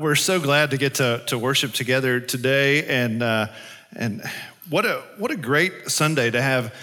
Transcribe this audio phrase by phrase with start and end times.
[0.00, 3.48] We're so glad to get to, to worship together today, and uh,
[3.94, 4.22] and
[4.70, 6.74] what a what a great Sunday to have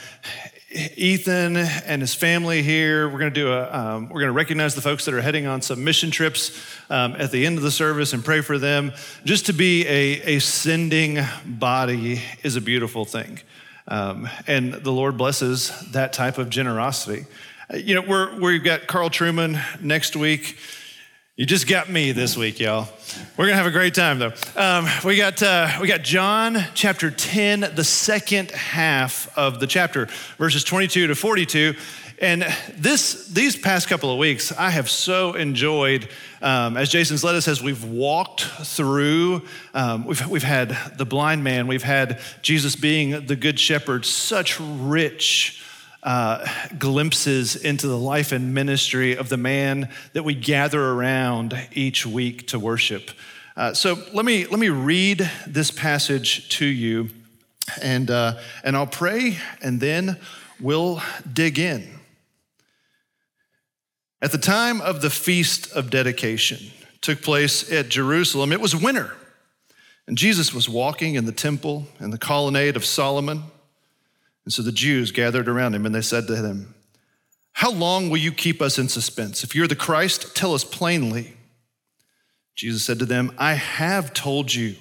[0.96, 3.10] Ethan and his family here.
[3.10, 5.48] We're going to do a um, we're going to recognize the folks that are heading
[5.48, 8.94] on some mission trips um, at the end of the service and pray for them.
[9.26, 13.40] Just to be a, a sending body is a beautiful thing,
[13.88, 17.26] um, and the Lord blesses that type of generosity.
[17.74, 20.56] You know, we're, we've got Carl Trueman next week.
[21.40, 22.90] You just got me this week, y'all.
[23.38, 24.34] We're gonna have a great time, though.
[24.56, 30.08] Um, we got uh, we got John chapter ten, the second half of the chapter,
[30.40, 31.76] verses twenty-two to forty-two.
[32.20, 32.42] And
[32.74, 36.10] this these past couple of weeks, I have so enjoyed.
[36.42, 39.44] Um, as Jason's led us, as we've walked through,
[39.76, 44.60] um, we've we've had the blind man, we've had Jesus being the good shepherd, such
[44.60, 45.62] rich
[46.08, 46.48] uh,
[46.80, 52.48] glimpses into the life and ministry of the man that we gather around each week
[52.48, 53.12] to worship.
[53.58, 57.10] Uh, so let me let me read this passage to you,
[57.82, 60.18] and uh, and I'll pray, and then
[60.62, 61.02] we'll
[61.34, 62.00] dig in.
[64.22, 68.54] At the time of the feast of dedication, took place at Jerusalem.
[68.54, 69.14] It was winter,
[70.08, 73.44] and Jesus was walking in the temple in the colonnade of Solomon.
[74.48, 76.74] And so the Jews gathered around him and they said to him,
[77.52, 79.44] How long will you keep us in suspense?
[79.44, 81.36] If you're the Christ, tell us plainly.
[82.56, 84.78] Jesus said to them, I have told you,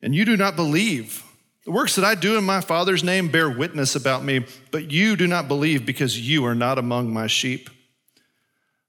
[0.00, 1.22] and you do not believe.
[1.66, 5.14] The works that I do in my Father's name bear witness about me, but you
[5.14, 7.68] do not believe because you are not among my sheep.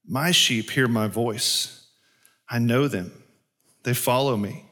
[0.06, 1.86] My sheep hear my voice.
[2.48, 3.12] I know them.
[3.82, 4.64] They follow me.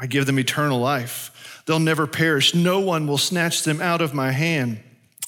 [0.00, 1.30] I give them eternal life.
[1.66, 2.54] They'll never perish.
[2.54, 4.80] No one will snatch them out of my hand.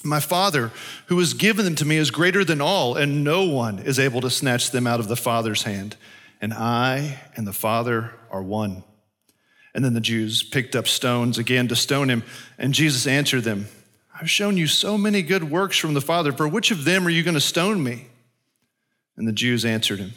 [0.05, 0.73] My Father,
[1.07, 4.21] who has given them to me, is greater than all, and no one is able
[4.23, 5.97] to snatch them out of the Father's hand.
[6.41, 8.83] And I and the Father are one.
[9.75, 12.25] And then the Jews picked up stones again to stone him,
[12.59, 13.69] and Jesus answered them,
[14.21, 16.33] I've shown you so many good works from the Father.
[16.33, 18.07] For which of them are you going to stone me?
[19.17, 20.13] And the Jews answered him,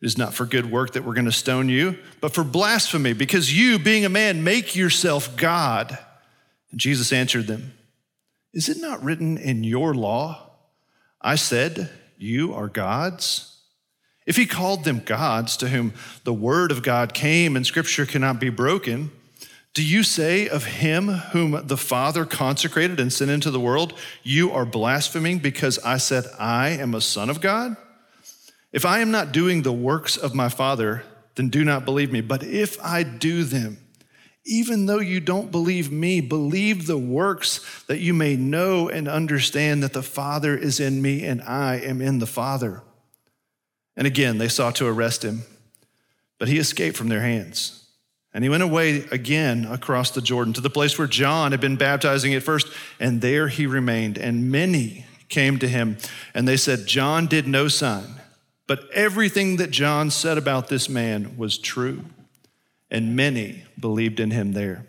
[0.00, 3.14] it is not for good work that we're going to stone you, but for blasphemy,
[3.14, 5.98] because you, being a man, make yourself God.
[6.70, 7.72] And Jesus answered them,
[8.52, 10.50] Is it not written in your law?
[11.20, 13.56] I said, You are gods?
[14.24, 15.94] If he called them gods to whom
[16.24, 19.10] the word of God came and scripture cannot be broken,
[19.74, 24.52] do you say of him whom the Father consecrated and sent into the world, You
[24.52, 27.76] are blaspheming because I said, I am a son of God?
[28.72, 31.04] If I am not doing the works of my Father,
[31.36, 32.20] then do not believe me.
[32.20, 33.78] But if I do them,
[34.44, 39.82] even though you don't believe me, believe the works that you may know and understand
[39.82, 42.82] that the Father is in me and I am in the Father.
[43.96, 45.42] And again, they sought to arrest him,
[46.38, 47.86] but he escaped from their hands.
[48.32, 51.76] And he went away again across the Jordan to the place where John had been
[51.76, 52.68] baptizing at first,
[53.00, 54.18] and there he remained.
[54.18, 55.96] And many came to him,
[56.34, 58.17] and they said, John did no sign
[58.68, 62.04] but everything that John said about this man was true,
[62.90, 64.86] and many believed in him there.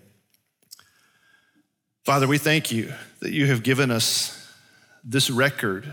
[2.03, 4.53] Father, we thank you that you have given us
[5.03, 5.91] this record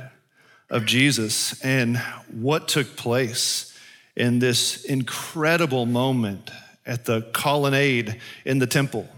[0.69, 1.97] of Jesus and
[2.29, 3.73] what took place
[4.17, 6.51] in this incredible moment
[6.85, 9.09] at the colonnade in the temple.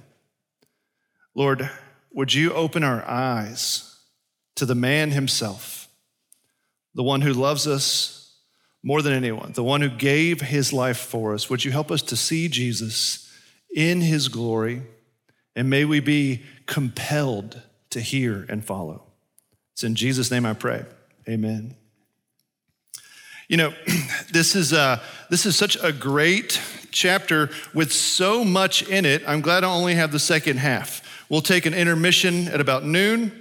[1.34, 1.70] Lord,
[2.12, 3.96] would you open our eyes
[4.56, 5.88] to the man himself,
[6.94, 8.17] the one who loves us
[8.88, 11.50] more than anyone, the one who gave his life for us.
[11.50, 13.30] Would you help us to see Jesus
[13.76, 14.80] in his glory?
[15.54, 17.60] And may we be compelled
[17.90, 19.02] to hear and follow.
[19.74, 20.86] It's in Jesus' name I pray.
[21.28, 21.76] Amen.
[23.46, 23.74] You know,
[24.32, 26.58] this is, uh, this is such a great
[26.90, 29.22] chapter with so much in it.
[29.26, 31.26] I'm glad I only have the second half.
[31.28, 33.38] We'll take an intermission at about noon,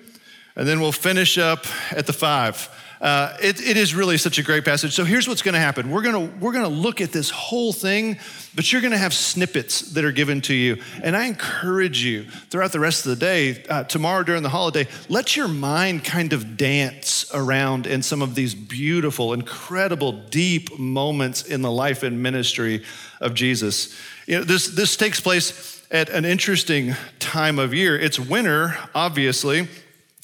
[0.57, 2.69] and then we'll finish up at the five.
[2.99, 4.93] Uh, it, it is really such a great passage.
[4.93, 5.91] So here's what's going to happen.
[5.91, 8.17] We're going to we're to look at this whole thing,
[8.55, 10.81] but you're going to have snippets that are given to you.
[11.03, 14.87] And I encourage you throughout the rest of the day, uh, tomorrow during the holiday,
[15.09, 21.43] let your mind kind of dance around in some of these beautiful, incredible, deep moments
[21.43, 22.83] in the life and ministry
[23.21, 23.95] of Jesus.
[24.25, 27.97] You know, this this takes place at an interesting time of year.
[27.97, 29.67] It's winter, obviously.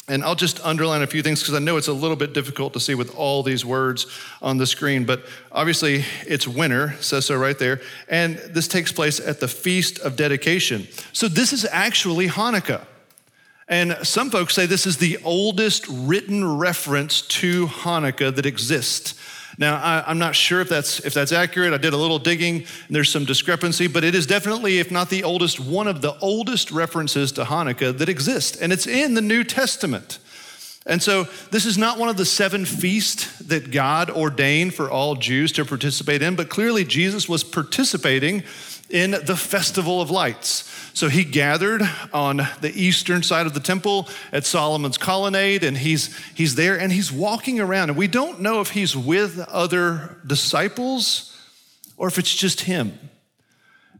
[0.09, 2.73] And I'll just underline a few things because I know it's a little bit difficult
[2.73, 4.05] to see with all these words
[4.41, 5.05] on the screen.
[5.05, 7.79] But obviously, it's winter, says so right there.
[8.09, 10.89] And this takes place at the Feast of Dedication.
[11.13, 12.85] So this is actually Hanukkah.
[13.69, 19.15] And some folks say this is the oldest written reference to Hanukkah that exists.
[19.57, 21.73] Now, I, am not sure if that's, if that's accurate.
[21.73, 25.09] I did a little digging, and there's some discrepancy, but it is definitely, if not
[25.09, 29.21] the oldest, one of the oldest references to Hanukkah that exist, and it's in the
[29.21, 30.19] New Testament.
[30.85, 35.15] And so, this is not one of the seven feasts that God ordained for all
[35.15, 38.43] Jews to participate in, but clearly Jesus was participating
[38.93, 40.69] in the Festival of Lights.
[40.93, 41.81] So he gathered
[42.13, 46.91] on the eastern side of the temple at Solomon's colonnade, and he's, he's there and
[46.91, 47.89] he's walking around.
[47.89, 51.35] And we don't know if he's with other disciples
[51.97, 52.97] or if it's just him.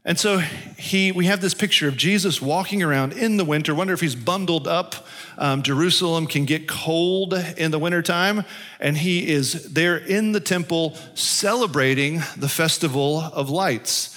[0.06, 3.74] And so he, we have this picture of Jesus walking around in the winter.
[3.74, 5.07] Wonder if he's bundled up.
[5.40, 8.44] Um, Jerusalem can get cold in the wintertime,
[8.80, 14.12] and he is there in the temple celebrating the festival of lights.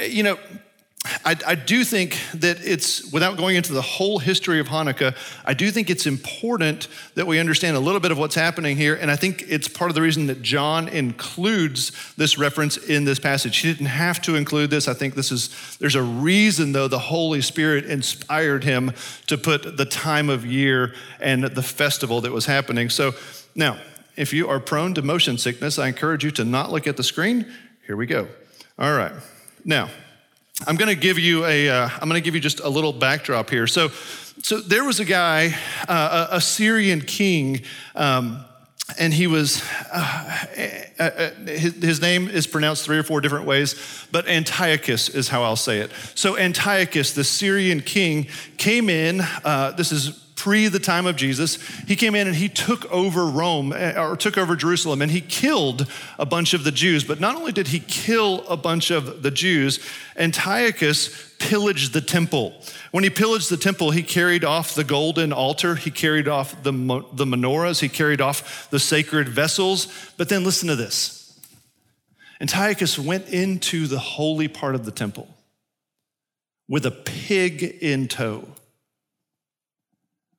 [0.00, 0.38] You know,
[1.22, 5.14] I, I, do think that it's, without going into the whole history of Hanukkah,
[5.44, 8.94] I do think it's important that we understand a little bit of what's happening here.
[8.94, 13.18] And I think it's part of the reason that John includes this reference in this
[13.18, 13.58] passage.
[13.58, 14.88] He didn't have to include this.
[14.88, 18.92] I think this is, there's a reason, though, the Holy Spirit inspired him
[19.26, 22.88] to put the time of year and the festival that was happening.
[22.88, 23.12] So
[23.54, 23.78] now,
[24.16, 27.02] if you are prone to motion sickness, I encourage you to not look at the
[27.02, 27.52] screen.
[27.86, 28.26] Here we go.
[28.78, 29.12] All right.
[29.64, 29.88] Now,
[30.66, 31.68] I'm going to give you a.
[31.68, 33.66] am uh, going to give you just a little backdrop here.
[33.66, 33.88] So,
[34.42, 35.56] so there was a guy,
[35.88, 37.62] uh, a, a, Syrian king,
[37.94, 38.44] um,
[38.98, 39.62] and he was.
[39.90, 40.46] Uh,
[40.98, 45.28] uh, uh, his, his, name is pronounced three or four different ways, but Antiochus is
[45.28, 45.90] how I'll say it.
[46.14, 48.28] So Antiochus, the Syrian king,
[48.58, 49.18] came in.
[49.76, 51.56] This is pre the time of Jesus,
[51.88, 55.22] he came in and he took over Rome eh, or took over Jerusalem and he
[55.22, 57.02] killed a bunch of the Jews.
[57.02, 59.80] But not only did he kill a bunch of the Jews,
[60.16, 62.60] Antiochus pillaged the temple.
[62.90, 66.72] When he pillaged the temple, he carried off the golden altar, he carried off the,
[66.72, 69.88] the menorahs, he carried off the sacred vessels.
[70.18, 71.40] But then listen to this
[72.42, 75.26] Antiochus went into the holy part of the temple
[76.68, 78.46] with a pig in tow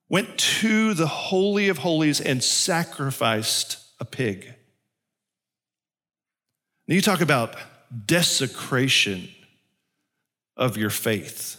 [0.10, 4.54] went to the Holy of Holies and sacrificed a pig.
[6.88, 7.56] Now, you talk about
[8.06, 9.30] desecration
[10.56, 11.58] of your faith.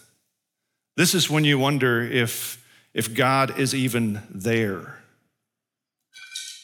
[0.97, 2.65] This is when you wonder if,
[2.95, 5.03] if God is even there.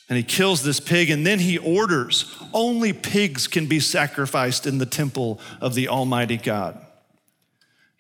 [0.09, 4.79] And he kills this pig, and then he orders only pigs can be sacrificed in
[4.79, 6.79] the temple of the Almighty God.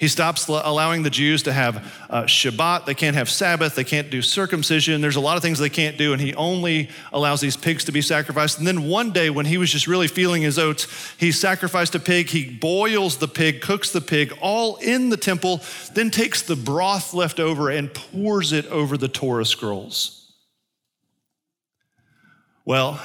[0.02, 1.76] He stops allowing the Jews to have
[2.10, 2.86] uh, Shabbat.
[2.86, 3.76] They can't have Sabbath.
[3.76, 5.00] They can't do circumcision.
[5.00, 7.92] There's a lot of things they can't do, and he only allows these pigs to
[7.92, 8.58] be sacrificed.
[8.58, 10.88] And then one day, when he was just really feeling his oats,
[11.18, 12.30] he sacrificed a pig.
[12.30, 15.60] He boils the pig, cooks the pig, all in the temple,
[15.94, 20.32] then takes the broth left over and pours it over the Torah scrolls.
[22.64, 23.00] Well,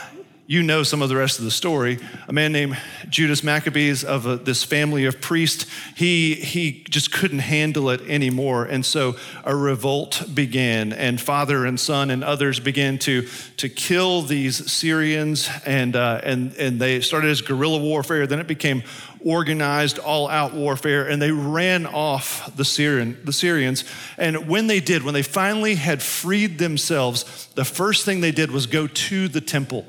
[0.49, 1.99] you know some of the rest of the story.
[2.29, 2.77] A man named
[3.09, 8.63] Judas Maccabees of a, this family of priests, he, he just couldn't handle it anymore.
[8.63, 13.27] And so a revolt began, and father and son and others began to,
[13.57, 18.25] to kill these Syrians, and, uh, and, and they started as guerrilla warfare.
[18.25, 18.83] Then it became
[19.25, 23.83] organized all out warfare, and they ran off the, Syrian, the Syrians.
[24.17, 28.49] And when they did, when they finally had freed themselves, the first thing they did
[28.49, 29.85] was go to the temple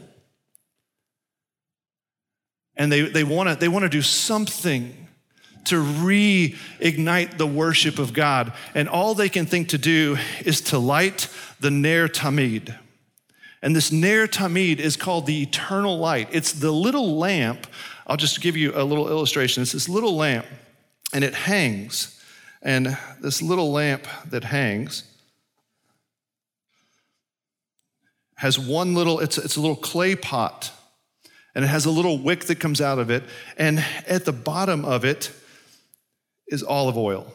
[2.78, 5.08] and they, they want to they wanna do something
[5.64, 8.52] to reignite the worship of God.
[8.74, 11.28] And all they can think to do is to light
[11.60, 12.74] the Ner Tamid.
[13.60, 16.28] And this Ner Tamid is called the eternal light.
[16.32, 17.66] It's the little lamp.
[18.06, 19.62] I'll just give you a little illustration.
[19.62, 20.46] It's this little lamp,
[21.12, 22.18] and it hangs.
[22.62, 25.04] And this little lamp that hangs
[28.36, 30.72] has one little, it's, it's a little clay pot
[31.58, 33.24] and it has a little wick that comes out of it.
[33.56, 35.32] And at the bottom of it
[36.46, 37.34] is olive oil.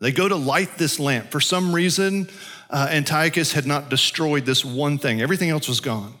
[0.00, 1.30] They go to light this lamp.
[1.30, 2.28] For some reason,
[2.68, 6.12] uh, Antiochus had not destroyed this one thing, everything else was gone.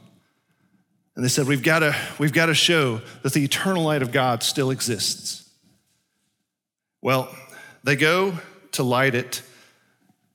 [1.16, 4.10] And they said, We've got to, we've got to show that the eternal light of
[4.10, 5.50] God still exists.
[7.02, 7.28] Well,
[7.84, 8.38] they go
[8.72, 9.42] to light it,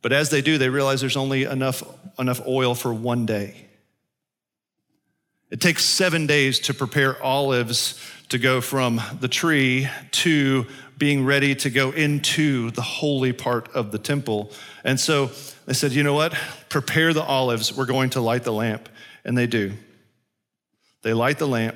[0.04, 1.82] but as they do, they realize there's only enough,
[2.20, 3.70] enough oil for one day.
[5.54, 10.66] It takes seven days to prepare olives to go from the tree to
[10.98, 14.52] being ready to go into the holy part of the temple.
[14.84, 15.30] And so
[15.68, 16.34] they said, you know what?
[16.70, 17.72] Prepare the olives.
[17.72, 18.90] We're going to light the lamp.
[19.24, 19.74] And they do.
[21.04, 21.76] They light the lamp,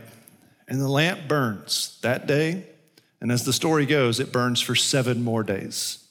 [0.68, 2.64] and the lamp burns that day.
[3.22, 6.04] And as the story goes, it burns for seven more days.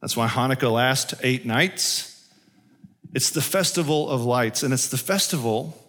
[0.00, 2.28] That's why Hanukkah lasts eight nights.
[3.12, 5.81] It's the festival of lights, and it's the festival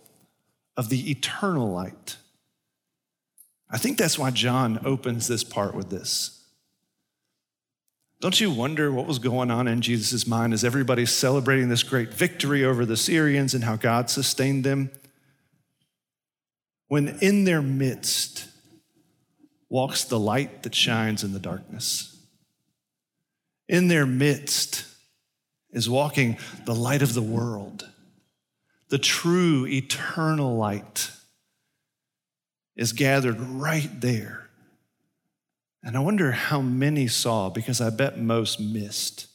[0.76, 2.18] of the eternal light.
[3.70, 6.40] I think that's why John opens this part with this.
[8.22, 12.14] Don't you wonder what was going on in Jesus' mind as everybody's celebrating this great
[12.14, 14.92] victory over the Syrians and how God sustained them?
[16.88, 18.48] When in their midst
[19.74, 22.16] walks the light that shines in the darkness.
[23.68, 24.86] In their midst
[25.72, 27.90] is walking the light of the world,
[28.90, 31.12] the true eternal light
[32.76, 34.44] is gathered right there
[35.84, 39.28] and I wonder how many saw, because I bet most missed.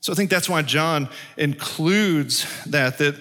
[0.00, 3.16] So I think that's why John includes that, that,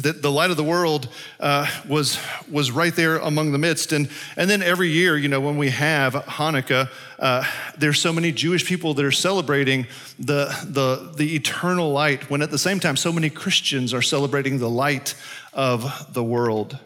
[0.00, 1.08] that the light of the world
[1.38, 2.18] uh, was,
[2.50, 3.92] was right there among the midst.
[3.92, 7.44] And, and then every year, you know, when we have Hanukkah, uh,
[7.76, 9.86] there's so many Jewish people that are celebrating
[10.18, 14.58] the, the, the eternal light, when at the same time, so many Christians are celebrating
[14.58, 15.14] the light
[15.52, 16.78] of the world.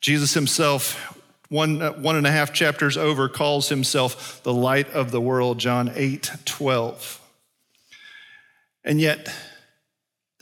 [0.00, 1.16] Jesus himself
[1.52, 5.58] one, uh, one and a half chapters over, calls himself the light of the world,
[5.58, 7.20] John 8 12.
[8.84, 9.32] And yet,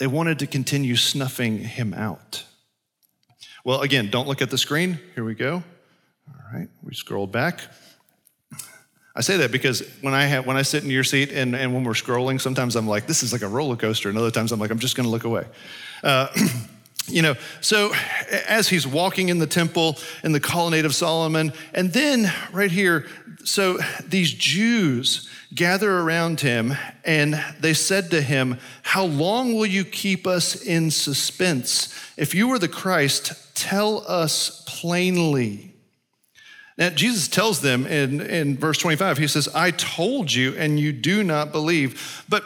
[0.00, 2.45] they wanted to continue snuffing him out.
[3.64, 4.99] Well, again, don't look at the screen.
[5.14, 5.62] Here we go.
[6.26, 7.61] All right, we scrolled back.
[9.14, 11.75] I say that because when I have when I sit in your seat and, and
[11.75, 14.52] when we're scrolling, sometimes I'm like, this is like a roller coaster, and other times
[14.52, 15.45] I'm like, I'm just gonna look away.
[16.02, 16.28] Uh,
[17.07, 17.92] you know, so
[18.49, 23.07] as he's walking in the temple in the colonnade of Solomon, and then right here,
[23.45, 23.78] so
[24.09, 30.26] these Jews gather around him and they said to him, How long will you keep
[30.26, 31.95] us in suspense?
[32.16, 35.75] If you were the Christ, tell us plainly.
[36.78, 40.92] Now, Jesus tells them in, in verse 25, he says, I told you, and you
[40.92, 42.25] do not believe.
[42.26, 42.42] But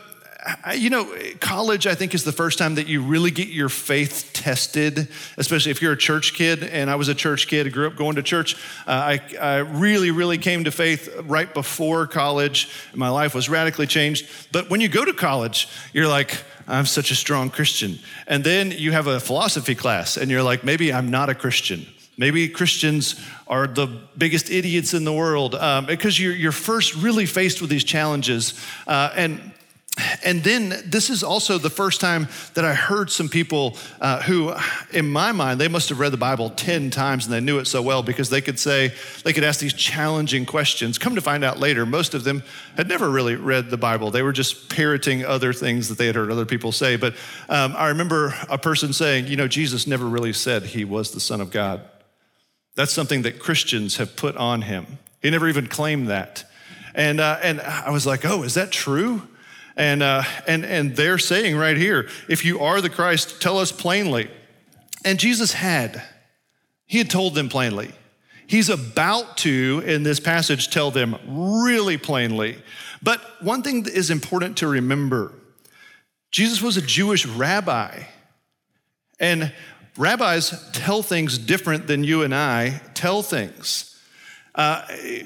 [0.75, 4.31] you know, college, I think, is the first time that you really get your faith
[4.33, 6.63] tested, especially if you're a church kid.
[6.63, 8.55] And I was a church kid, I grew up going to church.
[8.87, 12.69] Uh, I, I really, really came to faith right before college.
[12.95, 14.27] My life was radically changed.
[14.53, 17.99] But when you go to college, you're like, I'm such a strong Christian.
[18.27, 21.87] And then you have a philosophy class, and you're like, maybe I'm not a Christian.
[22.17, 23.87] Maybe Christians are the
[24.17, 28.55] biggest idiots in the world um, because you're, you're first really faced with these challenges.
[28.87, 29.53] Uh, and
[30.25, 34.53] and then this is also the first time that I heard some people uh, who,
[34.93, 37.67] in my mind, they must have read the Bible 10 times and they knew it
[37.67, 40.99] so well because they could say, they could ask these challenging questions.
[40.99, 42.43] Come to find out later, most of them
[42.77, 44.11] had never really read the Bible.
[44.11, 46.97] They were just parroting other things that they had heard other people say.
[46.97, 47.15] But
[47.49, 51.21] um, I remember a person saying, you know, Jesus never really said he was the
[51.21, 51.83] Son of God.
[52.75, 54.99] That's something that Christians have put on him.
[55.23, 56.51] He never even claimed that.
[56.97, 59.23] And, uh, and I was like, oh, is that true?
[59.76, 63.73] And, uh, and, and they're saying right here, if you are the Christ, tell us
[63.73, 64.31] plainly.
[65.04, 66.02] And Jesus had,
[66.87, 67.93] he had told them plainly.
[68.47, 72.59] He's about to, in this passage, tell them really plainly.
[73.02, 75.33] But one thing that is important to remember
[76.31, 78.02] Jesus was a Jewish rabbi.
[79.21, 79.52] And
[79.97, 83.94] rabbis tell things different than you and I tell things.
[84.55, 84.83] Uh,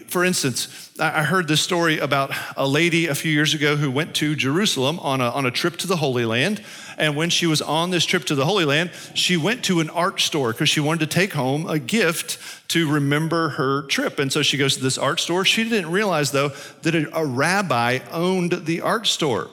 [0.07, 4.15] for instance, I heard this story about a lady a few years ago who went
[4.17, 6.65] to Jerusalem on a, on a trip to the Holy Land.
[6.97, 9.91] And when she was on this trip to the Holy Land, she went to an
[9.91, 14.19] art store because she wanted to take home a gift to remember her trip.
[14.19, 15.45] And so she goes to this art store.
[15.45, 19.51] She didn't realize, though, that a, rabbi owned the art store.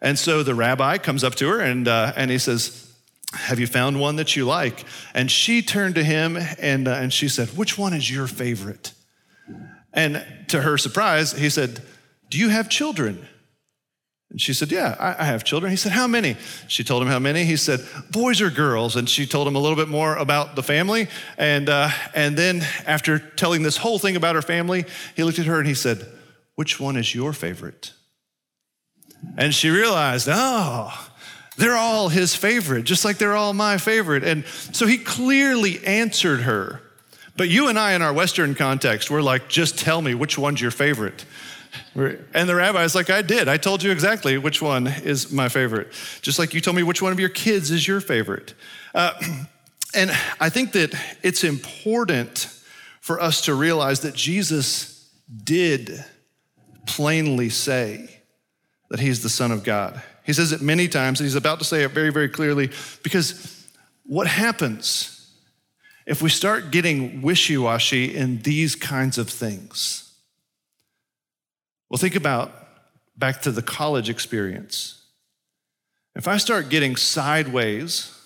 [0.00, 2.90] And so the rabbi comes up to her and, uh, and he says,
[3.34, 4.84] have you found one that you like?
[5.14, 8.92] And she turned to him and, uh, and she said, Which one is your favorite?
[9.92, 11.82] And to her surprise, he said,
[12.30, 13.26] Do you have children?
[14.30, 15.70] And she said, Yeah, I, have children.
[15.70, 16.36] He said, How many?
[16.66, 17.44] She told him how many.
[17.44, 18.96] He said, Boys or girls?
[18.96, 21.08] And she told him a little bit more about the family.
[21.36, 25.46] And, uh, and then, after telling this whole thing about her family, he looked at
[25.46, 26.06] her and he said,
[26.54, 27.92] Which one is your favorite?
[29.36, 31.10] And she realized, Oh,
[31.58, 34.24] they're all his favorite, just like they're all my favorite.
[34.24, 36.81] And so he clearly answered her
[37.36, 40.60] but you and I, in our Western context, we're like, just tell me which one's
[40.60, 41.24] your favorite.
[41.94, 43.48] And the rabbi's like, I did.
[43.48, 45.92] I told you exactly which one is my favorite.
[46.20, 48.54] Just like you told me which one of your kids is your favorite.
[48.94, 49.12] Uh,
[49.94, 50.10] and
[50.40, 52.48] I think that it's important
[53.00, 55.10] for us to realize that Jesus
[55.44, 56.04] did
[56.86, 58.20] plainly say
[58.90, 60.02] that he's the Son of God.
[60.24, 62.70] He says it many times, and he's about to say it very, very clearly
[63.02, 63.66] because
[64.04, 65.21] what happens
[66.06, 70.12] if we start getting wishy washy in these kinds of things.
[71.88, 72.52] Well, think about
[73.16, 75.02] back to the college experience.
[76.14, 78.18] If I start getting sideways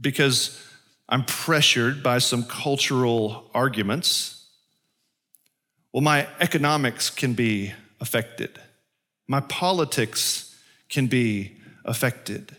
[0.00, 0.60] because
[1.08, 4.46] I'm pressured by some cultural arguments.
[5.92, 8.58] Well, my economics can be affected.
[9.28, 11.52] My politics can be
[11.84, 12.56] affected.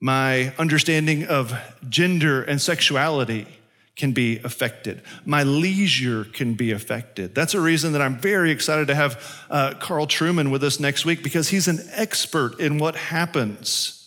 [0.00, 1.54] My understanding of
[1.88, 3.46] gender and sexuality
[3.96, 5.02] can be affected.
[5.24, 7.34] My leisure can be affected.
[7.34, 11.04] That's a reason that I'm very excited to have uh, Carl Trueman with us next
[11.04, 13.98] week because he's an expert in what happens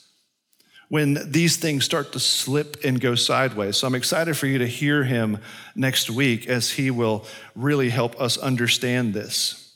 [0.89, 3.77] when these things start to slip and go sideways.
[3.77, 5.39] So I'm excited for you to hear him
[5.75, 7.25] next week as he will
[7.55, 9.73] really help us understand this.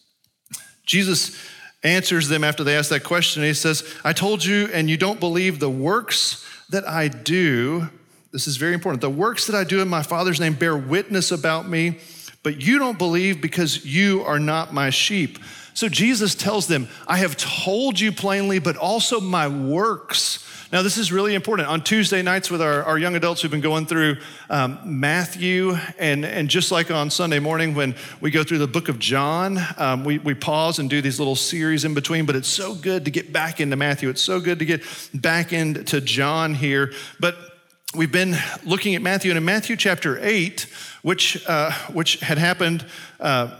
[0.86, 1.40] Jesus
[1.84, 3.44] answers them after they ask that question.
[3.44, 7.90] He says, I told you, and you don't believe the works that I do.
[8.32, 9.02] This is very important.
[9.02, 12.00] The works that I do in my Father's name bear witness about me,
[12.44, 15.40] but you don't believe because you are not my sheep.
[15.74, 21.00] So Jesus tells them, I have told you plainly, but also my works now, this
[21.00, 21.68] is really important.
[21.68, 24.18] On Tuesday nights with our, our young adults, we've been going through
[24.52, 28.88] um, Matthew, and, and just like on Sunday morning when we go through the book
[28.88, 32.48] of John, um, we, we pause and do these little series in between, but it's
[32.48, 34.10] so good to get back into Matthew.
[34.10, 36.94] It's so good to get back into John here.
[37.20, 37.49] But
[37.96, 40.68] we've been looking at Matthew, and in Matthew chapter 8,
[41.02, 42.86] which, uh, which had happened.
[43.20, 43.56] Uh,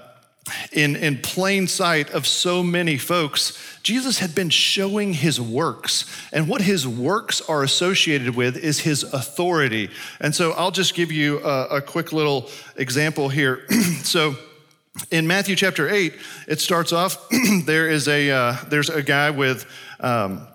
[0.72, 6.06] in, in plain sight of so many folks, Jesus had been showing his works.
[6.34, 9.92] And what his works are associated with is his authority.
[10.20, 13.64] And so I'll just give you a, a quick little example here.
[14.04, 14.36] so
[15.12, 16.14] in Matthew chapter 8,
[16.48, 17.30] it starts off
[17.66, 19.66] there is a, uh, there's a guy with.
[20.00, 20.48] Um,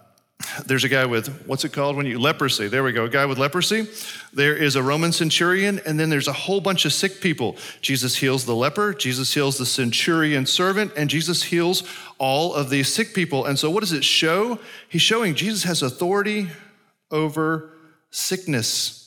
[0.67, 2.69] there's a guy with what's it called when you leprosy.
[2.69, 3.05] There we go.
[3.05, 3.87] A guy with leprosy.
[4.33, 7.57] There is a roman centurion and then there's a whole bunch of sick people.
[7.81, 11.83] Jesus heals the leper jesus heals the centurion servant and jesus heals
[12.19, 13.47] all of these sick people.
[13.47, 14.59] And so what does it show?
[14.89, 16.49] He's showing jesus has authority
[17.11, 17.71] over
[18.11, 19.04] sickness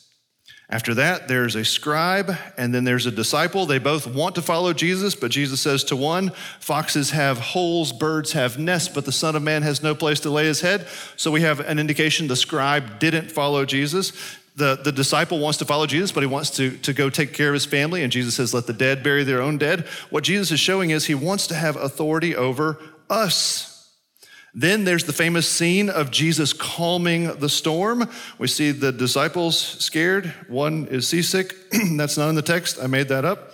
[0.69, 3.65] after that, there's a scribe and then there's a disciple.
[3.65, 8.33] They both want to follow Jesus, but Jesus says to one, Foxes have holes, birds
[8.33, 10.85] have nests, but the Son of Man has no place to lay his head.
[11.15, 14.11] So we have an indication the scribe didn't follow Jesus.
[14.57, 17.49] The, the disciple wants to follow Jesus, but he wants to, to go take care
[17.49, 18.03] of his family.
[18.03, 19.85] And Jesus says, Let the dead bury their own dead.
[20.09, 22.77] What Jesus is showing is he wants to have authority over
[23.09, 23.76] us.
[24.59, 28.09] Then there's the famous scene of Jesus calming the storm.
[28.39, 30.33] We see the disciples scared.
[30.47, 31.53] One is seasick.
[31.95, 32.79] That's not in the text.
[32.81, 33.51] I made that up.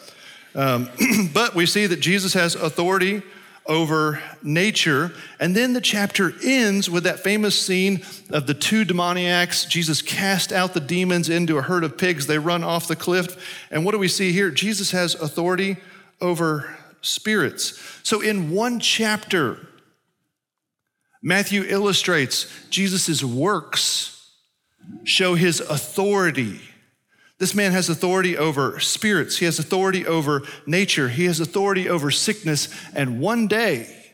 [0.55, 0.89] Um,
[1.33, 3.21] but we see that Jesus has authority
[3.65, 5.11] over nature.
[5.41, 9.65] And then the chapter ends with that famous scene of the two demoniacs.
[9.65, 12.27] Jesus cast out the demons into a herd of pigs.
[12.27, 13.67] They run off the cliff.
[13.71, 14.49] And what do we see here?
[14.51, 15.75] Jesus has authority
[16.21, 17.99] over spirits.
[18.03, 19.67] So in one chapter,
[21.23, 24.29] Matthew illustrates Jesus' works
[25.05, 26.59] show his authority.
[27.39, 32.11] This man has authority over spirits, he has authority over nature, he has authority over
[32.11, 34.13] sickness, and one day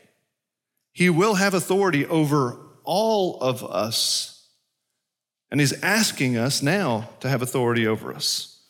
[0.92, 4.46] he will have authority over all of us.
[5.50, 8.60] And he's asking us now to have authority over us.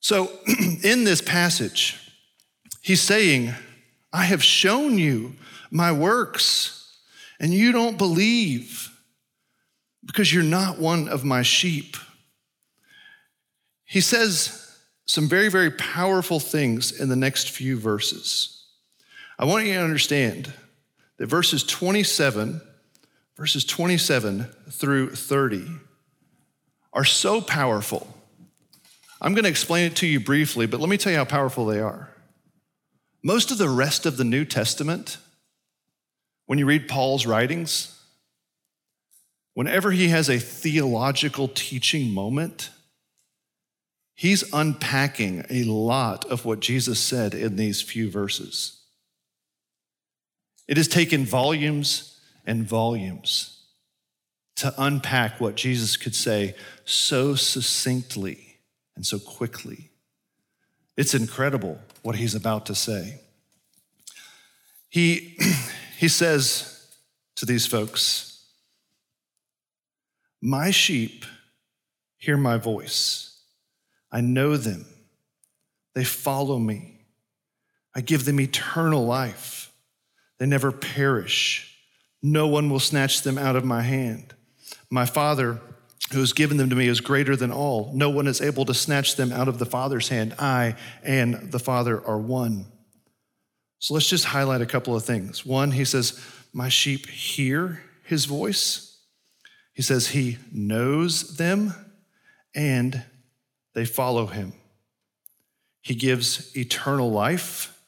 [0.00, 0.30] So,
[0.82, 1.96] in this passage,
[2.82, 3.54] he's saying,
[4.12, 5.36] I have shown you
[5.70, 6.77] my works
[7.40, 8.90] and you don't believe
[10.04, 11.96] because you're not one of my sheep.
[13.84, 18.64] He says some very, very powerful things in the next few verses.
[19.38, 20.52] I want you to understand
[21.18, 22.60] that verses 27,
[23.36, 25.66] verses 27 through 30
[26.92, 28.14] are so powerful.
[29.20, 31.66] I'm going to explain it to you briefly, but let me tell you how powerful
[31.66, 32.10] they are.
[33.22, 35.18] Most of the rest of the New Testament
[36.48, 37.94] when you read Paul's writings,
[39.52, 42.70] whenever he has a theological teaching moment,
[44.14, 48.80] he's unpacking a lot of what Jesus said in these few verses.
[50.66, 53.60] It has taken volumes and volumes
[54.56, 56.54] to unpack what Jesus could say
[56.86, 58.56] so succinctly
[58.96, 59.90] and so quickly.
[60.96, 63.20] It's incredible what he's about to say.
[64.88, 65.36] He
[65.98, 66.86] he says
[67.34, 68.44] to these folks,
[70.40, 71.24] My sheep
[72.18, 73.40] hear my voice.
[74.12, 74.86] I know them.
[75.96, 77.00] They follow me.
[77.96, 79.72] I give them eternal life.
[80.38, 81.76] They never perish.
[82.22, 84.34] No one will snatch them out of my hand.
[84.90, 85.60] My Father,
[86.12, 87.90] who has given them to me, is greater than all.
[87.92, 90.36] No one is able to snatch them out of the Father's hand.
[90.38, 92.66] I and the Father are one.
[93.78, 95.46] So let's just highlight a couple of things.
[95.46, 96.20] One, he says,
[96.52, 98.98] My sheep hear his voice.
[99.72, 101.72] He says he knows them
[102.54, 103.04] and
[103.74, 104.52] they follow him.
[105.82, 107.80] He gives eternal life,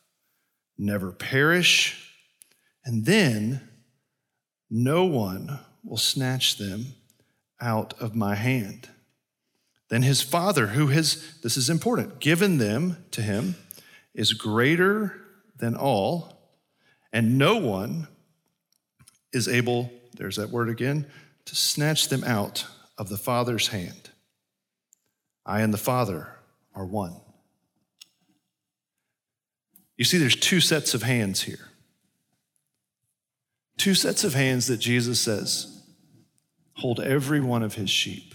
[0.79, 2.15] never perish,
[2.85, 3.69] and then
[4.71, 6.95] no one will snatch them
[7.61, 8.89] out of my hand.
[9.89, 13.57] Then his Father, who has, this is important, given them to him,
[14.15, 15.20] is greater
[15.61, 16.57] than all,
[17.13, 18.09] and no one
[19.33, 21.07] is able, there's that word again,
[21.47, 22.67] to snatch them out
[22.99, 24.11] of the Father's hand.
[25.47, 26.29] I and the Father
[26.75, 27.17] are one.
[29.97, 31.69] You see, there's two sets of hands here.
[33.77, 35.77] Two sets of hands that Jesus says
[36.75, 38.35] hold every one of his sheep.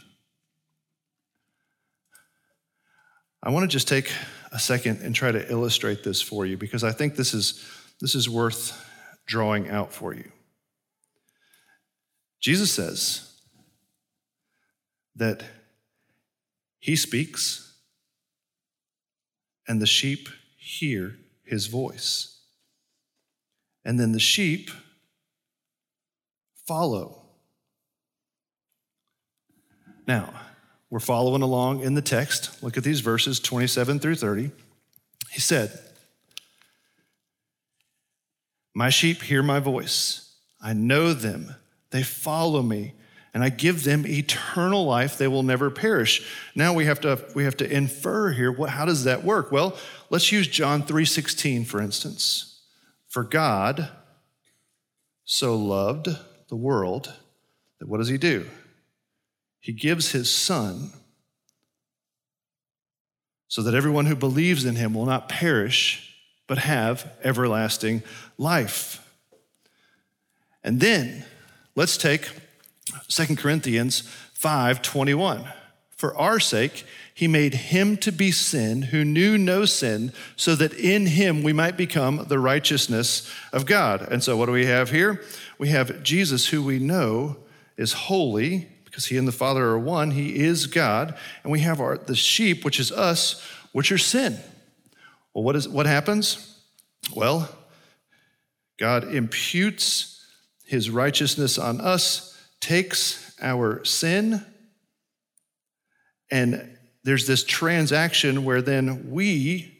[3.42, 4.12] I want to just take
[4.56, 7.62] a second and try to illustrate this for you because I think this is,
[8.00, 8.90] this is worth
[9.26, 10.32] drawing out for you.
[12.40, 13.34] Jesus says
[15.18, 15.44] that
[16.80, 17.74] he speaks
[19.68, 22.40] and the sheep hear his voice.
[23.84, 24.72] And then the sheep
[26.66, 27.24] follow.
[30.08, 30.34] Now,
[30.90, 32.62] we're following along in the text.
[32.64, 34.52] Look at these verses 27 through 30.
[35.32, 35.78] He said,
[38.74, 40.34] My sheep hear my voice.
[40.62, 41.56] I know them.
[41.92, 42.94] They follow me,
[43.34, 45.18] and I give them eternal life.
[45.18, 46.26] They will never perish.
[46.56, 49.52] Now we have to, we have to infer here what, how does that work?
[49.52, 49.78] Well,
[50.10, 52.62] let's use John 3:16 for instance.
[53.08, 53.90] For God
[55.24, 56.10] so loved
[56.50, 57.14] the world
[57.80, 58.46] that what does he do?
[59.66, 60.92] He gives his son
[63.48, 68.04] so that everyone who believes in him will not perish, but have everlasting
[68.38, 69.04] life.
[70.64, 71.26] And then
[71.76, 72.30] let's take
[73.08, 74.02] 2 Corinthians
[74.34, 75.46] 5 21.
[75.90, 80.76] For our sake, he made him to be sin who knew no sin, so that
[80.76, 84.04] in him we might become the righteousness of God.
[84.12, 85.24] And so, what do we have here?
[85.58, 87.38] We have Jesus, who we know
[87.78, 90.12] is holy because he and the Father are one.
[90.12, 91.18] He is God.
[91.44, 94.40] And we have our, the sheep, which is us, which are sin.
[95.34, 96.58] Well, what, is, what happens?
[97.14, 97.50] Well,
[98.80, 100.26] God imputes
[100.64, 104.46] his righteousness on us, takes our sin,
[106.32, 109.78] and there's this transaction where then we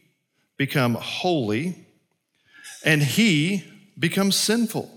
[0.58, 1.86] become holy
[2.84, 3.64] and he
[3.98, 4.90] becomes sinful.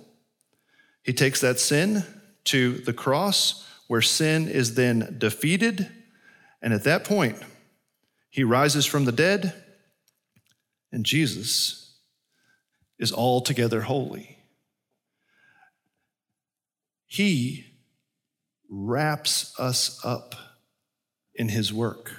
[1.04, 2.04] He takes that sin
[2.44, 5.90] to the cross where sin is then defeated.
[6.62, 7.38] And at that point,
[8.30, 9.52] he rises from the dead,
[10.92, 11.98] and Jesus
[13.00, 14.38] is altogether holy.
[17.08, 17.66] He
[18.70, 20.36] wraps us up
[21.34, 22.12] in his work.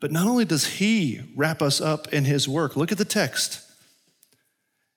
[0.00, 3.60] But not only does he wrap us up in his work, look at the text.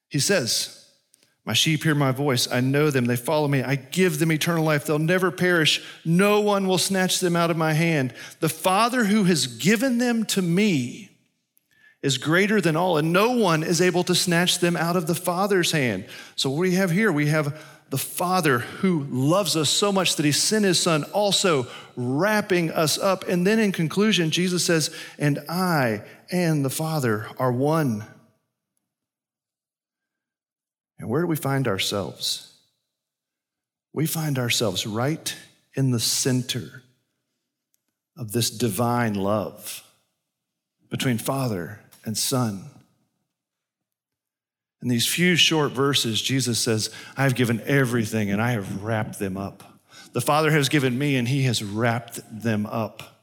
[0.07, 0.84] He says,
[1.45, 2.47] my sheep hear my voice.
[2.51, 3.05] I know them.
[3.05, 3.61] They follow me.
[3.61, 4.85] I give them eternal life.
[4.85, 5.83] They'll never perish.
[6.03, 8.13] No one will snatch them out of my hand.
[8.39, 11.11] The Father who has given them to me
[12.01, 15.15] is greater than all, and no one is able to snatch them out of the
[15.15, 16.05] Father's hand.
[16.35, 17.11] So, what do we have here?
[17.11, 17.59] We have
[17.91, 22.97] the Father who loves us so much that he sent his Son, also wrapping us
[22.97, 23.27] up.
[23.27, 28.03] And then in conclusion, Jesus says, And I and the Father are one.
[31.05, 32.51] And where do we find ourselves?
[33.93, 35.35] We find ourselves right
[35.75, 36.81] in the center
[38.17, 39.83] of this divine love
[40.89, 42.71] between Father and Son.
[44.81, 49.19] In these few short verses, Jesus says, I have given everything and I have wrapped
[49.19, 49.79] them up.
[50.13, 53.14] The Father has given me and He has wrapped them up.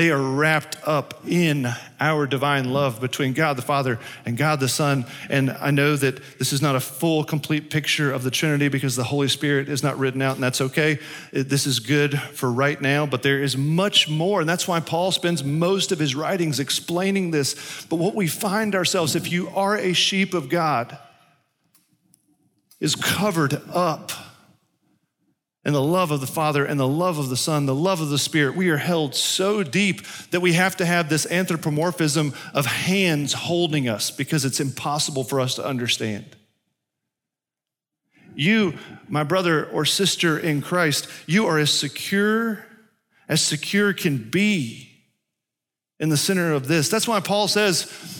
[0.00, 1.68] They are wrapped up in
[2.00, 5.04] our divine love between God the Father and God the Son.
[5.28, 8.96] And I know that this is not a full, complete picture of the Trinity because
[8.96, 10.98] the Holy Spirit is not written out, and that's okay.
[11.32, 14.40] This is good for right now, but there is much more.
[14.40, 17.84] And that's why Paul spends most of his writings explaining this.
[17.90, 20.96] But what we find ourselves, if you are a sheep of God,
[22.80, 24.12] is covered up
[25.64, 28.08] and the love of the Father and the love of the Son, the love of
[28.08, 32.66] the Spirit, we are held so deep that we have to have this anthropomorphism of
[32.66, 36.36] hands holding us because it's impossible for us to understand.
[38.34, 42.64] You, my brother or sister in Christ, you are as secure
[43.30, 44.90] as secure can be
[46.00, 46.88] in the center of this.
[46.88, 48.19] That's why Paul says,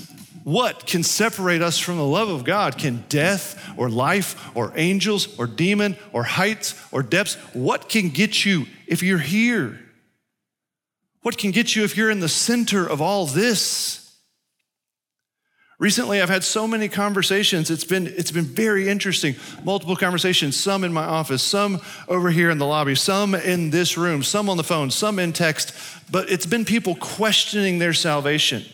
[0.51, 2.77] what can separate us from the love of God?
[2.77, 7.35] Can death or life or angels or demon or heights or depths?
[7.55, 9.79] What can get you if you're here?
[11.23, 14.01] What can get you if you're in the center of all this?
[15.79, 17.71] Recently, I've had so many conversations.
[17.71, 19.37] It's been, it's been very interesting.
[19.65, 23.97] Multiple conversations, some in my office, some over here in the lobby, some in this
[23.97, 25.73] room, some on the phone, some in text.
[26.11, 28.65] But it's been people questioning their salvation.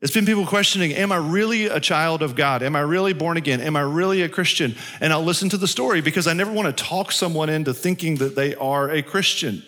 [0.00, 2.62] It's been people questioning, Am I really a child of God?
[2.62, 3.60] Am I really born again?
[3.60, 4.76] Am I really a Christian?
[5.00, 8.16] And I'll listen to the story because I never want to talk someone into thinking
[8.16, 9.64] that they are a Christian.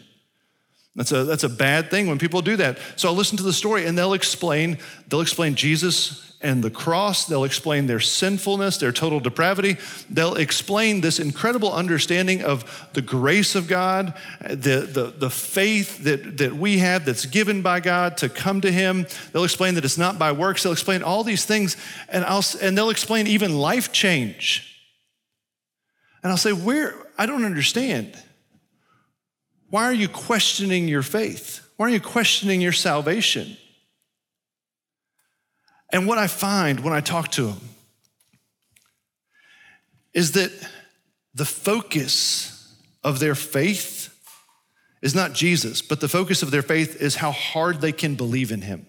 [0.96, 2.78] That's a, that's a bad thing when people do that.
[2.96, 7.26] So I'll listen to the story and they'll explain, they'll explain Jesus and the cross.
[7.26, 9.76] They'll explain their sinfulness, their total depravity.
[10.08, 16.38] They'll explain this incredible understanding of the grace of God, the, the, the faith that,
[16.38, 19.06] that we have that's given by God to come to Him.
[19.32, 20.62] They'll explain that it's not by works.
[20.62, 21.76] They'll explain all these things,
[22.08, 24.66] and, I'll, and they'll explain even life change.
[26.22, 26.94] And I'll say, Where?
[27.18, 28.16] I don't understand.
[29.70, 31.66] Why are you questioning your faith?
[31.76, 33.56] Why are you questioning your salvation?
[35.92, 37.60] And what I find when I talk to them
[40.12, 40.52] is that
[41.34, 44.08] the focus of their faith
[45.02, 48.52] is not Jesus, but the focus of their faith is how hard they can believe
[48.52, 48.86] in him.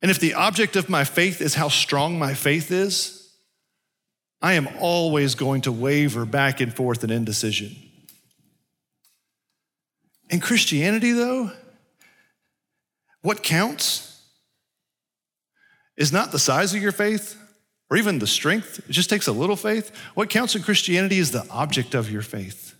[0.00, 3.19] And if the object of my faith is how strong my faith is,
[4.42, 7.76] I am always going to waver back and forth in indecision.
[10.30, 11.50] In Christianity, though,
[13.22, 14.22] what counts
[15.96, 17.36] is not the size of your faith
[17.90, 19.94] or even the strength, it just takes a little faith.
[20.14, 22.76] What counts in Christianity is the object of your faith.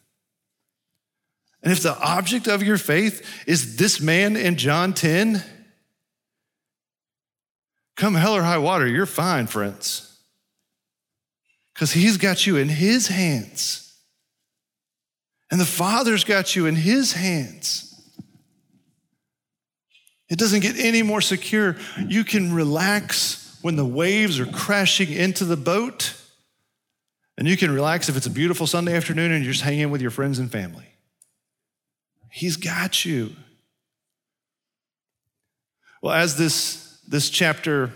[1.63, 5.43] And if the object of your faith is this man in John 10,
[7.97, 10.10] come hell or high water, you're fine, friends.
[11.81, 13.99] Because he's got you in his hands.
[15.51, 17.99] And the Father's got you in his hands.
[20.29, 21.77] It doesn't get any more secure.
[22.07, 26.13] You can relax when the waves are crashing into the boat,
[27.39, 30.03] and you can relax if it's a beautiful Sunday afternoon and you're just hanging with
[30.03, 30.85] your friends and family.
[32.31, 33.35] He's got you.
[36.03, 37.91] Well, as this, this chapter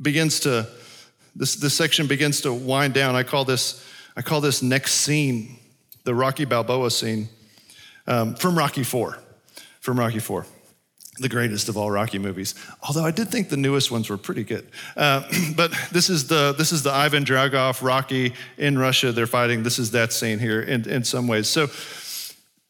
[0.00, 0.66] begins to,
[1.34, 3.84] this, this section begins to wind down, I call this,
[4.16, 5.58] I call this next scene
[6.04, 7.28] the Rocky Balboa scene
[8.06, 9.18] um, from Rocky 4.
[9.80, 10.46] From Rocky 4
[11.20, 12.54] the greatest of all Rocky movies.
[12.82, 14.68] Although I did think the newest ones were pretty good.
[14.96, 15.22] Uh,
[15.56, 19.12] but this is the this is the Ivan Drago Rocky in Russia.
[19.12, 19.62] They're fighting.
[19.62, 21.48] This is that scene here in, in some ways.
[21.48, 21.68] So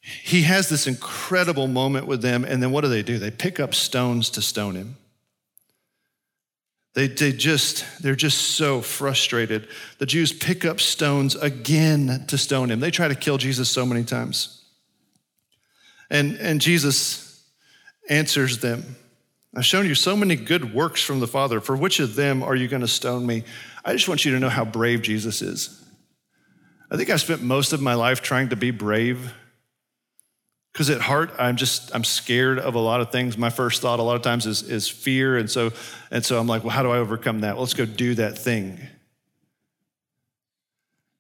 [0.01, 3.19] he has this incredible moment with them, and then what do they do?
[3.19, 4.97] They pick up stones to stone him.
[6.99, 9.69] They, they just, they're just so frustrated.
[9.99, 12.81] The Jews pick up stones again to stone him.
[12.81, 14.65] They try to kill Jesus so many times.
[16.11, 17.41] And, and Jesus
[18.11, 18.97] answers them.
[19.55, 21.61] I've shown you so many good works from the Father.
[21.61, 23.45] For which of them are you going to stone me?
[23.85, 25.81] I just want you to know how brave Jesus is.
[26.91, 29.33] I think I spent most of my life trying to be brave
[30.73, 33.99] because at heart i'm just i'm scared of a lot of things my first thought
[33.99, 35.71] a lot of times is, is fear and so
[36.11, 38.39] and so i'm like well how do i overcome that well, let's go do that
[38.39, 38.81] thing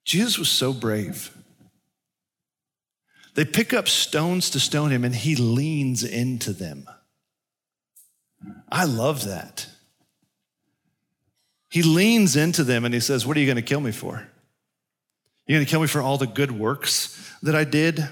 [0.05, 1.35] jesus was so brave
[3.39, 6.89] they pick up stones to stone him, and he leans into them.
[8.69, 9.69] I love that.
[11.71, 14.27] He leans into them and he says, What are you going to kill me for?
[15.47, 18.09] You're going to kill me for all the good works that I did?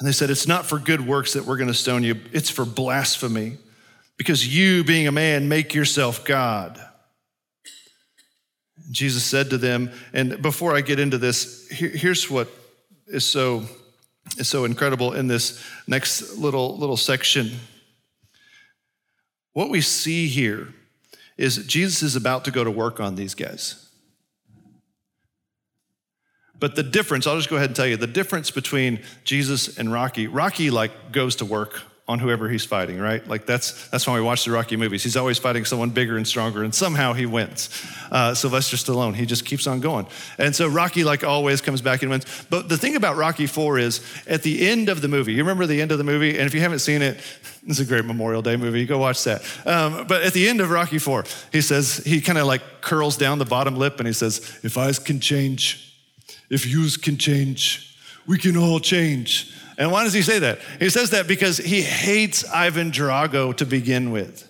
[0.00, 2.50] And they said, It's not for good works that we're going to stone you, it's
[2.50, 3.58] for blasphemy,
[4.16, 6.80] because you, being a man, make yourself God.
[8.90, 12.48] Jesus said to them, and before I get into this, here's what
[13.06, 13.64] is so
[14.36, 17.52] is so incredible in this next little little section.
[19.52, 20.74] What we see here
[21.36, 23.89] is Jesus is about to go to work on these guys.
[26.60, 29.92] But the difference, I'll just go ahead and tell you the difference between Jesus and
[29.92, 33.26] Rocky, Rocky like goes to work on whoever he's fighting, right?
[33.28, 35.04] Like that's that's why we watch the Rocky movies.
[35.04, 37.70] He's always fighting someone bigger and stronger, and somehow he wins.
[38.10, 42.02] Uh, Sylvester Stallone, he just keeps on going, and so Rocky, like always, comes back
[42.02, 42.26] and wins.
[42.50, 45.34] But the thing about Rocky Four is at the end of the movie.
[45.34, 47.20] You remember the end of the movie, and if you haven't seen it,
[47.66, 48.84] it's a great Memorial Day movie.
[48.86, 49.42] Go watch that.
[49.64, 53.16] Um, but at the end of Rocky Four, he says he kind of like curls
[53.16, 55.89] down the bottom lip, and he says, "If eyes can change,
[56.50, 60.58] if yous can change, we can all change." And why does he say that?
[60.78, 64.46] He says that because he hates Ivan Drago to begin with.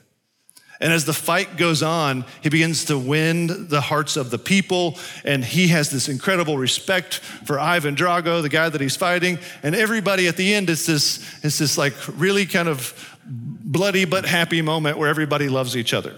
[0.80, 4.98] And as the fight goes on, he begins to win the hearts of the people.
[5.24, 9.38] And he has this incredible respect for Ivan Drago, the guy that he's fighting.
[9.62, 14.24] And everybody at the end, it's this, it's this like really kind of bloody but
[14.24, 16.14] happy moment where everybody loves each other.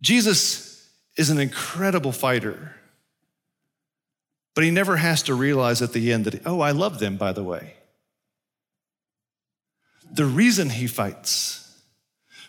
[0.00, 2.75] Jesus is an incredible fighter,
[4.56, 7.32] but he never has to realize at the end that, oh, I love them, by
[7.32, 7.74] the way.
[10.10, 11.62] The reason he fights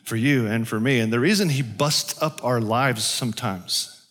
[0.06, 1.02] for you and for me.
[1.02, 4.08] And the reason he busts up our lives sometimes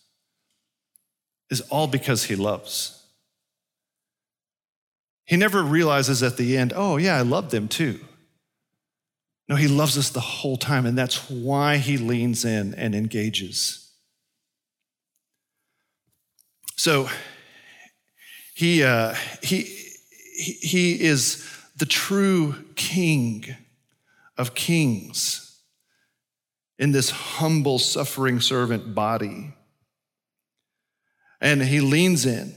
[1.49, 3.03] is all because he loves.
[5.25, 7.99] He never realizes at the end, oh, yeah, I love them too.
[9.49, 13.91] No, he loves us the whole time, and that's why he leans in and engages.
[16.75, 17.09] So
[18.57, 23.45] he, uh, he, he is the true king
[24.35, 25.61] of kings
[26.79, 29.53] in this humble, suffering servant body.
[31.39, 32.51] And he leans in.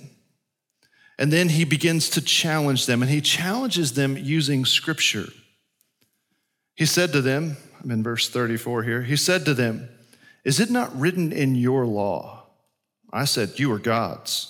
[1.19, 5.27] And then he begins to challenge them, and he challenges them using scripture.
[6.77, 9.91] He said to them, I'm in verse 34 here, he said to them,
[10.47, 12.47] Is it not written in your law?
[13.13, 14.50] I said, You are gods.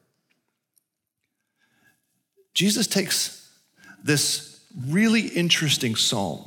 [2.61, 3.51] Jesus takes
[4.03, 6.45] this really interesting psalm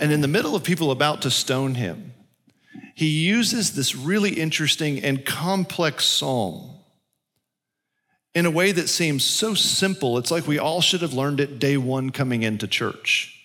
[0.00, 2.14] and in the middle of people about to stone him,
[2.94, 6.78] he uses this really interesting and complex psalm
[8.34, 10.16] in a way that seems so simple.
[10.16, 13.39] It's like we all should have learned it day one coming into church.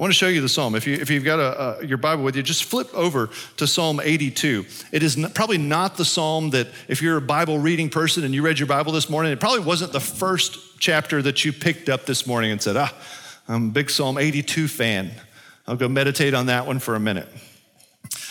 [0.00, 0.74] I want to show you the psalm.
[0.74, 3.66] If, you, if you've got a, a, your Bible with you, just flip over to
[3.66, 4.64] Psalm 82.
[4.92, 8.40] It is probably not the psalm that, if you're a Bible reading person and you
[8.40, 12.06] read your Bible this morning, it probably wasn't the first chapter that you picked up
[12.06, 12.94] this morning and said, ah,
[13.46, 15.10] I'm a big Psalm 82 fan.
[15.66, 17.28] I'll go meditate on that one for a minute.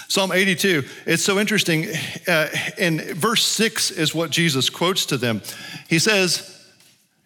[0.08, 1.86] Psalm 82, it's so interesting.
[2.28, 2.48] Uh,
[2.80, 5.44] in verse 6 is what Jesus quotes to them.
[5.88, 6.59] He says,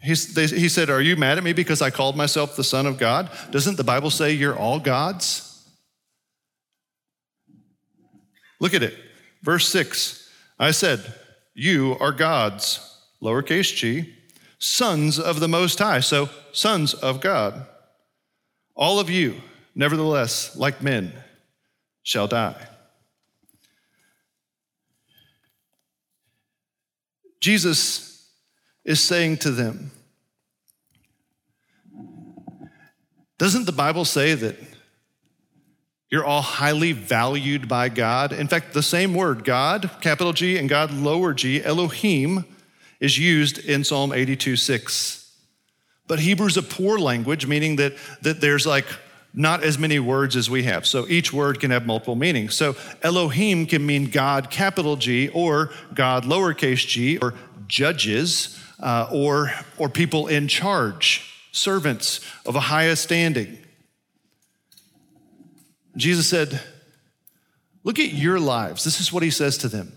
[0.03, 2.97] they, he said, Are you mad at me because I called myself the Son of
[2.97, 3.29] God?
[3.51, 5.49] Doesn't the Bible say you're all gods?
[8.59, 8.97] Look at it.
[9.41, 11.01] Verse 6 I said,
[11.53, 14.13] You are gods, lowercase g,
[14.59, 16.01] sons of the Most High.
[16.01, 17.65] So, sons of God.
[18.75, 19.41] All of you
[19.75, 21.13] nevertheless, like men,
[22.03, 22.67] shall die.
[27.39, 28.12] Jesus
[28.85, 29.91] is saying to them,
[33.37, 34.55] Doesn't the Bible say that
[36.09, 38.31] you're all highly valued by God?
[38.31, 42.45] In fact, the same word, God, capital G, and God, lower g, Elohim,
[42.99, 45.19] is used in Psalm 82 6.
[46.07, 48.85] But Hebrew is a poor language, meaning that, that there's like
[49.33, 50.85] not as many words as we have.
[50.85, 52.53] So each word can have multiple meanings.
[52.55, 57.33] So Elohim can mean God, capital G, or God, lowercase g, or
[57.67, 63.57] judges, uh, or, or people in charge, servants of a highest standing.
[65.95, 66.61] Jesus said,
[67.85, 68.83] Look at your lives.
[68.83, 69.93] This is what he says to them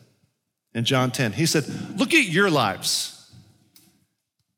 [0.72, 1.33] in John 10.
[1.33, 1.64] He said,
[1.99, 3.12] Look at your lives.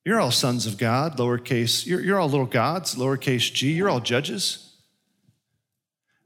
[0.04, 4.00] You're all sons of God, lowercase, you're, you're all little gods, lowercase g, you're all
[4.00, 4.74] judges.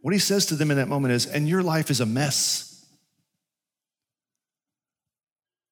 [0.00, 2.84] What he says to them in that moment is, and your life is a mess.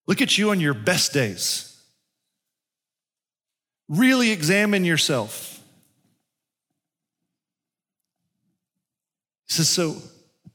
[0.07, 1.70] Look at you on your best days.
[3.91, 5.61] Really examine yourself.
[9.49, 9.97] He says, so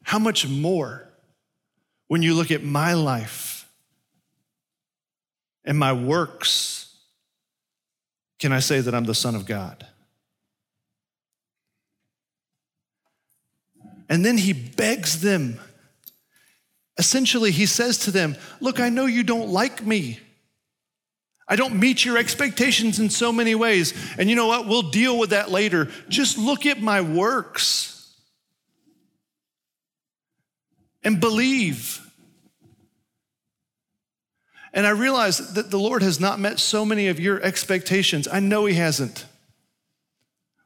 [0.04, 1.10] how much more
[2.08, 3.70] when you look at my life
[5.66, 6.96] and my works
[8.40, 9.86] can I say that I'm the Son of God?
[14.08, 15.60] And then he begs them.
[16.98, 20.20] Essentially, he says to them, Look, I know you don't like me.
[21.48, 23.94] I don't meet your expectations in so many ways.
[24.18, 24.68] And you know what?
[24.68, 25.90] We'll deal with that later.
[26.10, 28.12] Just look at my works
[31.04, 32.02] and believe.
[34.74, 38.28] And I realize that the Lord has not met so many of your expectations.
[38.28, 39.26] I know He hasn't.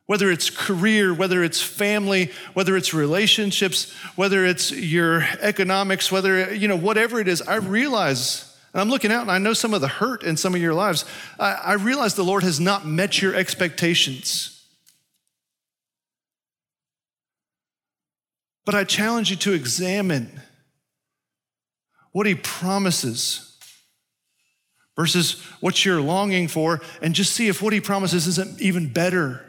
[0.09, 6.67] whether it's career, whether it's family, whether it's relationships, whether it's your economics, whether, you
[6.67, 9.81] know, whatever it is, I realize, and I'm looking out and I know some of
[9.81, 11.05] the hurt in some of your lives.
[11.39, 14.55] I, I realize the Lord has not met your expectations.
[18.65, 20.41] But I challenge you to examine
[22.11, 23.57] what He promises
[24.95, 29.45] versus what you're longing for and just see if what He promises isn't even better.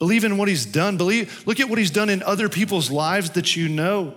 [0.00, 0.96] Believe in what he's done.
[0.96, 4.14] Believe, look at what he's done in other people's lives that you know.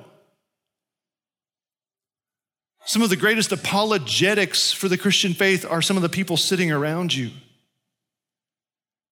[2.86, 6.72] Some of the greatest apologetics for the Christian faith are some of the people sitting
[6.72, 7.32] around you.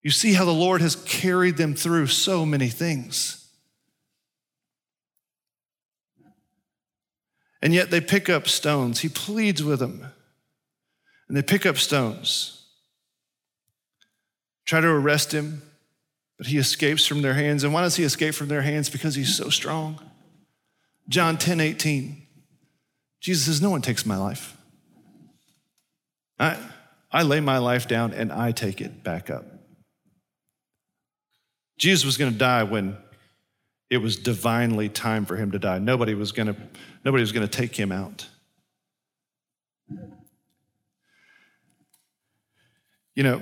[0.04, 3.38] You see how the Lord has carried them through so many things.
[7.62, 9.02] And yet they pick up stones.
[9.02, 10.08] He pleads with them.
[11.28, 12.66] And they pick up stones,
[14.66, 15.62] try to arrest him,
[16.38, 17.64] but he escapes from their hands.
[17.64, 18.90] And why does he escape from their hands?
[18.90, 19.98] Because he's so strong.
[21.08, 22.21] John 10 18.
[23.22, 24.58] Jesus says, No one takes my life.
[26.38, 26.58] I,
[27.12, 29.46] I lay my life down and I take it back up.
[31.78, 32.98] Jesus was going to die when
[33.90, 35.80] it was divinely time for him to die.
[35.80, 36.56] Nobody was going to,
[37.06, 38.28] nobody was going to take him out.
[43.16, 43.42] You know,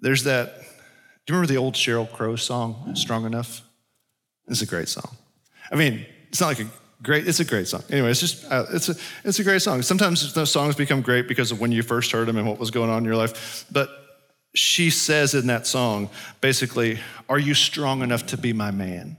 [0.00, 0.62] There's that, do
[1.28, 3.62] you remember the old Sheryl Crow song, Strong Enough?
[4.48, 5.16] It's a great song.
[5.70, 6.70] I mean, it's not like a
[7.02, 7.82] great, it's a great song.
[7.90, 9.82] Anyway, it's just, uh, it's, a, it's a great song.
[9.82, 12.70] Sometimes those songs become great because of when you first heard them and what was
[12.70, 13.66] going on in your life.
[13.70, 13.90] But
[14.54, 16.10] she says in that song,
[16.40, 19.16] basically, Are you strong enough to be my man?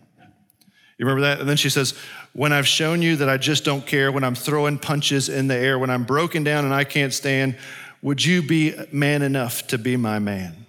[0.98, 1.40] You remember that?
[1.40, 1.98] And then she says,
[2.34, 5.56] When I've shown you that I just don't care, when I'm throwing punches in the
[5.56, 7.58] air, when I'm broken down and I can't stand,
[8.02, 10.66] would you be man enough to be my man?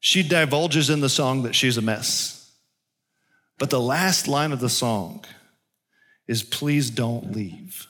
[0.00, 2.33] She divulges in the song that she's a mess.
[3.58, 5.24] But the last line of the song
[6.26, 7.86] is, Please don't leave.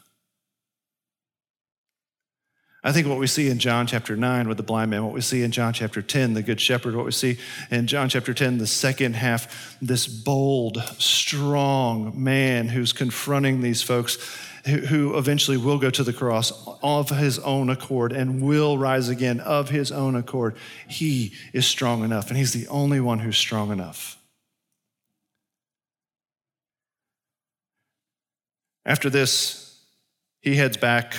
[2.86, 5.22] I think what we see in John chapter 9 with the blind man, what we
[5.22, 7.38] see in John chapter 10, the good shepherd, what we see
[7.70, 14.18] in John chapter 10, the second half, this bold, strong man who's confronting these folks
[14.66, 16.52] who eventually will go to the cross
[16.82, 20.54] of his own accord and will rise again of his own accord.
[20.86, 24.18] He is strong enough, and he's the only one who's strong enough.
[28.86, 29.80] After this,
[30.40, 31.14] he heads back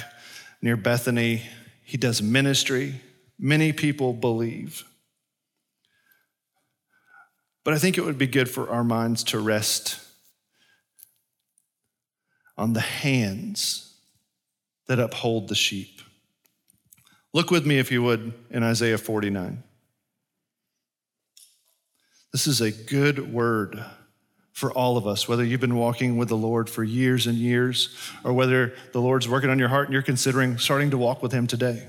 [0.61, 1.43] near Bethany.
[1.83, 3.01] He does ministry.
[3.39, 4.83] Many people believe.
[7.63, 9.99] But I think it would be good for our minds to rest
[12.57, 13.97] on the hands
[14.87, 16.01] that uphold the sheep.
[17.33, 19.63] Look with me, if you would, in Isaiah 49.
[22.31, 23.83] This is a good word
[24.55, 27.93] for all of us, whether you've been walking with the Lord for years and years,
[28.23, 31.33] or whether the Lord's working on your heart and you're considering starting to walk with
[31.33, 31.85] Him today.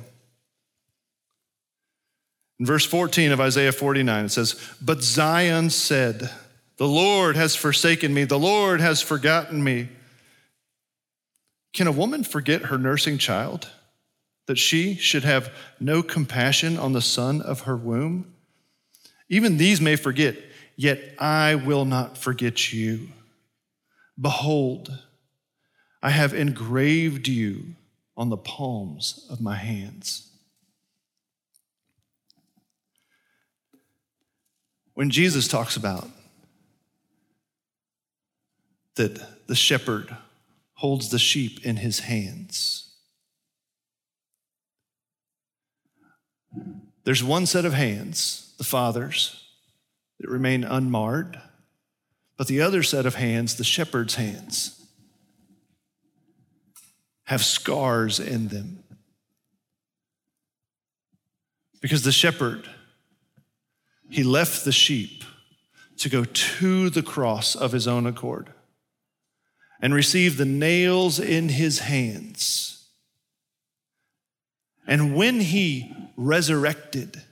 [2.58, 6.28] In verse 14 of Isaiah 49, it says, But Zion said,
[6.76, 9.88] The Lord has forsaken me, the Lord has forgotten me.
[11.72, 13.70] Can a woman forget her nursing child,
[14.46, 18.34] that she should have no compassion on the son of her womb?
[19.28, 20.36] Even these may forget,
[20.76, 23.08] yet I will not forget you.
[24.20, 25.02] Behold,
[26.02, 27.74] I have engraved you
[28.16, 30.30] on the palms of my hands.
[34.94, 36.08] When Jesus talks about
[38.94, 40.16] that the shepherd
[40.74, 42.94] holds the sheep in his hands.
[47.04, 49.45] There's one set of hands, the Father's,
[50.20, 51.40] that remain unmarred,
[52.36, 54.86] but the other set of hands, the shepherd's hands,
[57.24, 58.82] have scars in them.
[61.80, 62.68] Because the shepherd,
[64.10, 65.24] he left the sheep
[65.98, 68.52] to go to the cross of his own accord
[69.80, 72.88] and receive the nails in his hands.
[74.86, 77.22] And when he resurrected,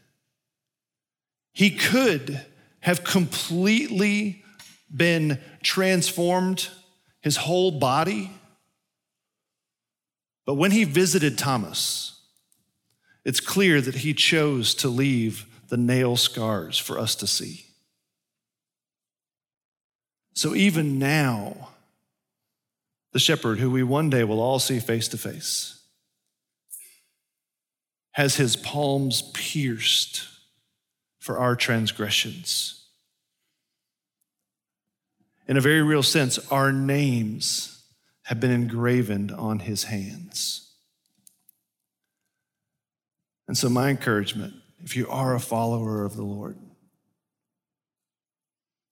[1.52, 2.44] he could
[2.84, 4.44] have completely
[4.94, 6.68] been transformed,
[7.22, 8.30] his whole body.
[10.44, 12.20] But when he visited Thomas,
[13.24, 17.64] it's clear that he chose to leave the nail scars for us to see.
[20.34, 21.70] So even now,
[23.12, 25.80] the shepherd who we one day will all see face to face.
[28.12, 30.33] has his palms pierced
[31.24, 32.84] for our transgressions.
[35.48, 37.82] In a very real sense, our names
[38.24, 40.70] have been engraven on his hands.
[43.48, 44.52] And so, my encouragement
[44.82, 46.58] if you are a follower of the Lord,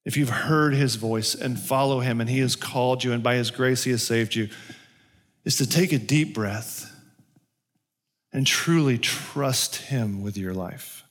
[0.07, 3.35] if you've heard his voice and follow him and he has called you and by
[3.35, 4.49] his grace he has saved you,
[5.45, 6.99] is to take a deep breath
[8.33, 11.02] and truly trust him with your life.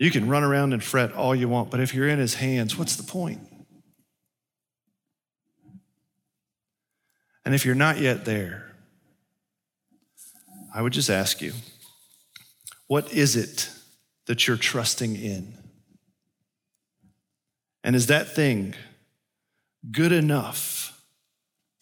[0.00, 2.76] You can run around and fret all you want, but if you're in his hands,
[2.76, 3.40] what's the point?
[7.44, 8.74] And if you're not yet there,
[10.74, 11.52] I would just ask you,
[12.86, 13.68] what is it
[14.24, 15.58] that you're trusting in?
[17.84, 18.74] And is that thing
[19.90, 20.98] good enough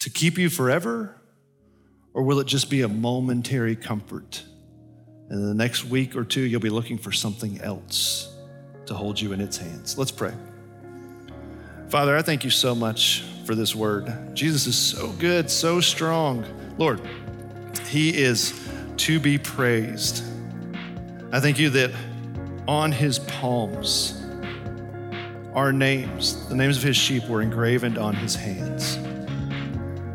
[0.00, 1.14] to keep you forever?
[2.14, 4.42] Or will it just be a momentary comfort?
[5.28, 8.34] And in the next week or two, you'll be looking for something else
[8.86, 9.98] to hold you in its hands.
[9.98, 10.32] Let's pray.
[11.88, 14.34] Father, I thank you so much for this word.
[14.34, 16.44] Jesus is so good, so strong.
[16.78, 17.00] Lord,
[17.88, 18.68] he is
[18.98, 20.22] to be praised.
[21.32, 21.90] I thank you that
[22.66, 24.22] on his palms,
[25.54, 28.98] our names, the names of his sheep, were engraved on his hands.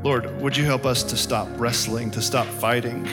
[0.03, 3.05] Lord, would you help us to stop wrestling, to stop fighting?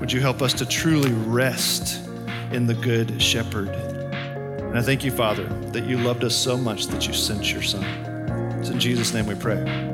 [0.00, 2.06] Would you help us to truly rest
[2.52, 3.68] in the good shepherd?
[3.68, 7.62] And I thank you, Father, that you loved us so much that you sent your
[7.62, 7.84] son.
[8.60, 9.85] It's in Jesus' name we pray.